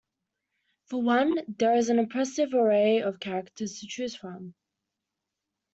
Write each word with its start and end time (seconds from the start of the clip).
For 0.85 0.99
one, 0.99 1.35
there 1.59 1.75
is 1.75 1.89
an 1.89 1.99
impressive 1.99 2.55
array 2.55 3.03
of 3.03 3.19
characters 3.19 3.79
to 3.81 3.87
choose 3.87 4.15
from. 4.15 4.55